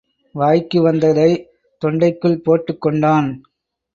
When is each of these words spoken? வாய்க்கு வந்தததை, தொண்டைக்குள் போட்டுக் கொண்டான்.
வாய்க்கு 0.35 0.81
வந்தததை, 0.81 1.49
தொண்டைக்குள் 1.81 2.35
போட்டுக் 2.35 2.81
கொண்டான். 2.81 3.29